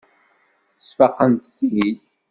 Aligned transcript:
Sfaqent-t-id. 0.87 1.97